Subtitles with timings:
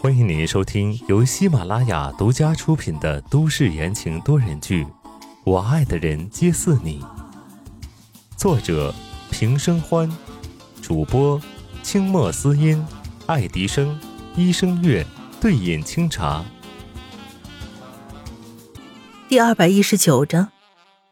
[0.00, 4.84] 欢迎您收听由喜马拉雅独家出品的都市言情多人剧
[5.44, 7.00] 《我爱的人皆似你》，
[8.36, 8.92] 作者
[9.30, 10.10] 平生欢，
[10.82, 11.40] 主播
[11.84, 12.84] 清墨思音、
[13.26, 14.00] 爱迪生、
[14.34, 15.06] 一生月、
[15.40, 16.44] 对饮清茶。
[19.28, 20.50] 第二百一十九章，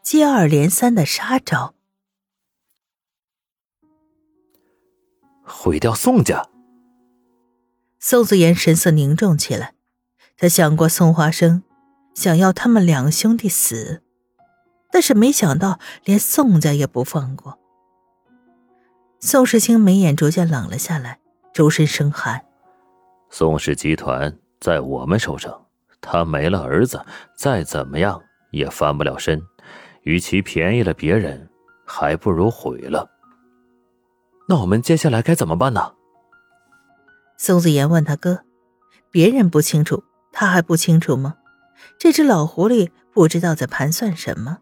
[0.01, 1.73] 接二连三的杀招，
[5.41, 6.49] 毁掉宋家。
[8.05, 9.75] 宋子言神色凝重起来，
[10.37, 11.63] 他想过宋华生
[12.13, 14.03] 想要他们两兄弟死，
[14.91, 17.57] 但是没想到连宋家也不放过。
[19.21, 21.21] 宋时清眉眼逐渐冷了下来，
[21.53, 22.43] 周身生寒。
[23.29, 25.65] 宋氏集团在我们手上，
[26.01, 27.05] 他没了儿子，
[27.37, 29.41] 再怎么样也翻不了身。
[30.01, 31.49] 与其便宜了别人，
[31.85, 33.09] 还不如毁了。
[34.49, 35.93] 那我们接下来该怎么办呢？
[37.45, 38.45] 宋子言问他哥
[39.11, 41.35] ：“别人不清楚，他还不清楚吗？
[41.99, 44.59] 这只老狐狸不知道在盘算什么。”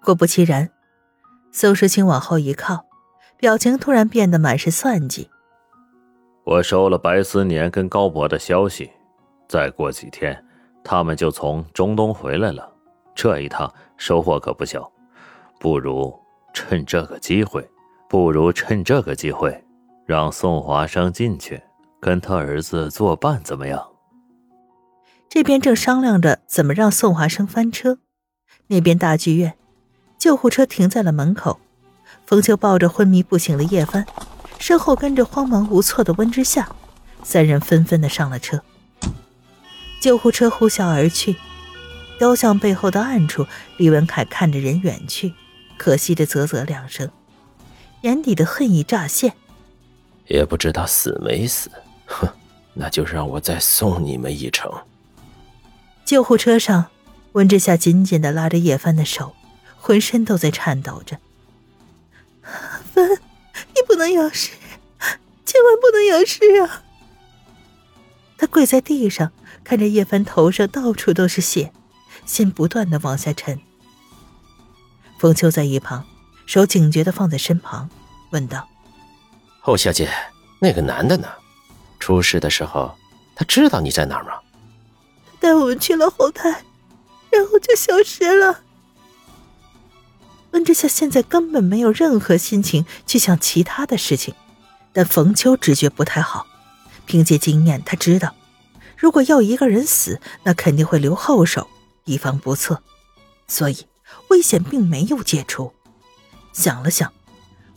[0.00, 0.70] 果不其然，
[1.50, 2.86] 宋时清往后一靠，
[3.36, 5.28] 表情突然变得满是算计。
[6.44, 8.88] 我收了白思年跟高博的消息，
[9.48, 10.46] 再过几天，
[10.84, 12.72] 他们就从中东回来了。
[13.12, 14.88] 这一趟收获可不小，
[15.58, 16.16] 不如
[16.54, 17.68] 趁这个机会，
[18.08, 19.64] 不如趁这个机会。
[20.10, 21.62] 让宋华生进去
[22.00, 23.90] 跟他儿子作伴，怎么样？
[25.28, 27.98] 这边正商量着怎么让宋华生翻车，
[28.66, 29.56] 那边大剧院，
[30.18, 31.60] 救护车停在了门口。
[32.26, 34.04] 冯秋抱着昏迷不醒的叶帆，
[34.58, 36.68] 身后跟着慌忙无措的温之夏，
[37.22, 38.60] 三人纷纷的上了车。
[40.02, 41.36] 救护车呼啸而去，
[42.18, 45.32] 雕像背后的暗处，李文凯看着人远去，
[45.78, 47.08] 可惜的啧啧两声，
[48.00, 49.34] 眼底的恨意乍现。
[50.30, 51.68] 也不知道死没死，
[52.06, 52.28] 哼，
[52.72, 54.72] 那就让我再送你们一程。
[56.04, 56.86] 救护车上，
[57.32, 59.34] 温之夏紧紧的拉着叶帆的手，
[59.76, 61.18] 浑身都在颤抖着。
[62.94, 64.52] 帆，你不能有事，
[65.44, 66.84] 千万不能有事啊！
[68.38, 69.32] 他跪在地上，
[69.64, 71.72] 看着叶帆头上到处都是血，
[72.24, 73.60] 心不断的往下沉。
[75.18, 76.06] 冯秋在一旁，
[76.46, 77.90] 手警觉的放在身旁，
[78.30, 78.68] 问道。
[79.62, 80.08] 侯小姐，
[80.60, 81.26] 那个男的呢？
[81.98, 82.94] 出事的时候，
[83.34, 84.32] 他知道你在哪儿吗？
[85.40, 86.64] 带我们去了后台，
[87.30, 88.60] 然后就消失了。
[90.50, 94.34] 温之夏现在根本没有任何心情去想其他的事情，
[94.92, 96.46] 但冯秋直觉不太好。
[97.06, 98.34] 凭借经验，他知道，
[98.96, 101.68] 如果要一个人死，那肯定会留后手，
[102.04, 102.82] 以防不测。
[103.48, 103.86] 所以，
[104.28, 105.72] 危险并没有解除。
[106.52, 107.12] 想了想。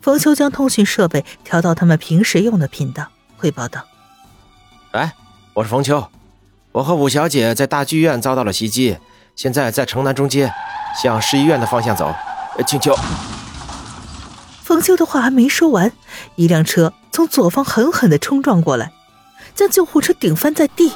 [0.03, 3.85] 冯秋将通讯设备调到他们平时用的频道，汇报道
[4.91, 5.13] ：“哎，
[5.53, 6.09] 我是冯秋，
[6.73, 8.97] 我和五小姐在大剧院遭到了袭击，
[9.33, 10.51] 现在在城南中街，
[11.01, 12.13] 向市医院的方向走，
[12.67, 12.93] 请求。”
[14.61, 15.89] 冯秋的话还没说完，
[16.35, 18.91] 一辆车从左方狠狠地冲撞过来，
[19.55, 20.91] 将救护车顶翻在地，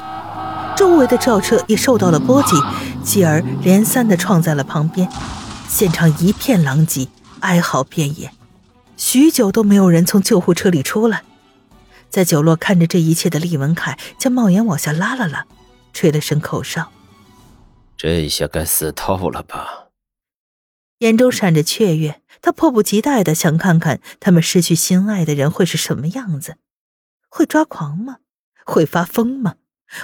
[0.76, 2.54] 周围的轿车也受到了波及，
[3.02, 5.08] 继而连三的撞在了旁边，
[5.66, 7.08] 现场一片狼藉，
[7.40, 8.30] 哀嚎遍野。
[8.98, 11.22] 许久都没有人从救护车里出来，
[12.10, 15.46] 在角落看着这一切的厉文凯将帽檐往下拉了拉，
[15.92, 16.92] 吹了声口哨。
[17.96, 19.88] 这下该死透了吧？
[20.98, 26.56] 眼中闪着雀跃，他迫不及待的想看看他们失去心爱的人会是什么样子，
[27.28, 28.18] 会抓狂吗？
[28.64, 29.54] 会发疯吗？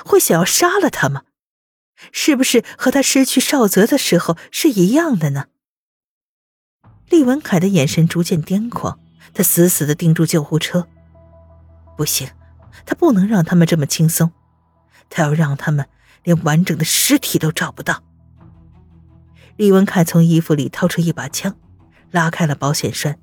[0.04, 1.24] 会想要杀了他吗？
[2.12, 5.46] 是不是和他失去少泽的时候是一样的呢？
[7.14, 8.98] 厉文凯的眼神逐渐癫狂，
[9.32, 10.88] 他死死的盯住救护车。
[11.96, 12.28] 不行，
[12.84, 14.32] 他不能让他们这么轻松，
[15.08, 15.86] 他要让他们
[16.24, 18.02] 连完整的尸体都找不到。
[19.54, 21.54] 厉文凯从衣服里掏出一把枪，
[22.10, 23.16] 拉开了保险栓，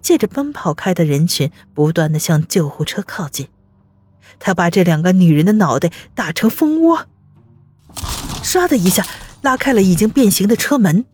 [0.00, 3.48] 借着奔跑开的人群，不断的向救护车靠近。
[4.38, 7.06] 他把这两个女人的脑袋打成蜂窝，
[8.42, 9.06] 唰的一下
[9.42, 11.04] 拉开了已经变形的车门。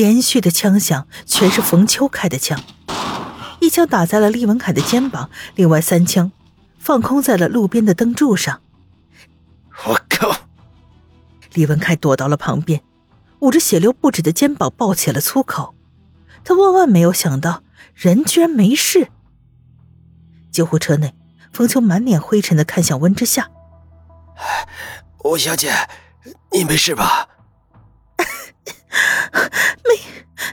[0.00, 2.58] 连续的枪响，全是冯秋开的枪，
[3.60, 6.32] 一枪打在了厉文凯的肩膀，另外三枪
[6.78, 8.62] 放空在了路边的灯柱上。
[9.84, 10.34] 我靠！
[11.52, 12.82] 厉文凯躲到了旁边，
[13.40, 15.74] 捂着血流不止的肩膀爆起了粗口。
[16.44, 17.62] 他万万没有想到，
[17.94, 19.08] 人居然没事。
[20.50, 21.14] 救护车内，
[21.52, 23.50] 冯秋满脸灰尘的看向温之夏
[25.24, 25.74] ：“吴小姐，
[26.52, 27.26] 你没事吧？”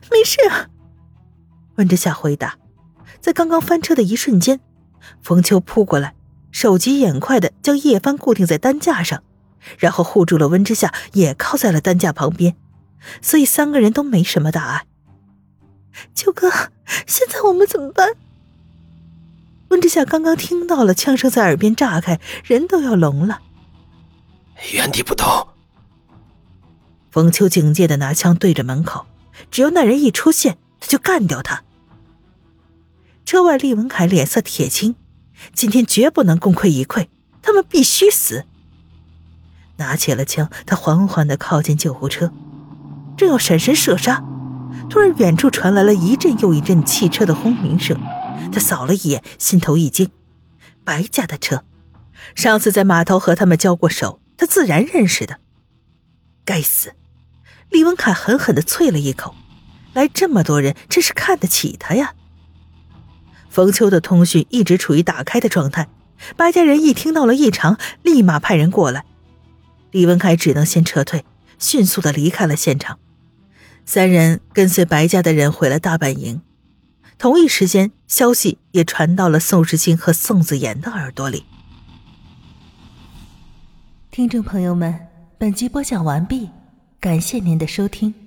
[0.10, 0.24] 没，
[1.76, 2.58] 温之夏回答，
[3.20, 4.60] 在刚刚翻车的一瞬间，
[5.22, 6.16] 冯秋扑过来，
[6.52, 9.24] 手疾眼快的将叶帆固定在担架上，
[9.78, 12.56] 然后护住了温之夏，也靠在了担架旁边，
[13.22, 14.86] 所以三个人都没什么大碍。
[16.14, 16.50] 秋哥，
[17.06, 18.14] 现在我们怎么办？
[19.70, 23.42] 温之夏刚刚听到了枪声在耳边炸开，人都要聋了。
[24.74, 25.48] 原地不动。
[27.12, 29.06] 冯秋警戒的拿枪对着门口，
[29.52, 31.64] 只要那人一出现，他就干掉他。
[33.26, 34.96] 车外，厉文凯脸色铁青，
[35.54, 37.08] 今天绝不能功亏一篑，
[37.42, 38.46] 他们必须死。
[39.78, 42.32] 拿起了枪，他缓缓的靠近救护车，
[43.16, 44.24] 正要闪身射杀，
[44.90, 48.00] 突然远处传来了一阵又一阵汽车的轰鸣声。
[48.52, 50.10] 他扫了一眼，心头一惊，
[50.84, 51.64] 白家的车，
[52.34, 55.40] 上次在码头和他们交过手，他自然认识的。
[56.46, 56.94] 该死！
[57.70, 59.36] 李文凯狠狠的啐了一口，
[59.94, 62.14] 来这么多人，真是看得起他呀。
[63.50, 65.88] 冯秋的通讯一直处于打开的状态，
[66.36, 69.06] 白家人一听到了异常，立马派人过来。
[69.92, 71.26] 李文凯只能先撤退，
[71.58, 73.00] 迅速的离开了现场。
[73.86, 76.42] 三人跟随白家的人回了大本营。
[77.18, 81.46] 同一时间，消息也传到了宋时清和宋子妍的耳朵里。
[84.12, 86.50] 听众朋友们，本集播讲完毕，
[87.08, 88.27] 感谢您的收听。